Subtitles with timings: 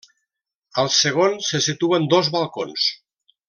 [0.83, 2.91] Al segon se situen dos balcons.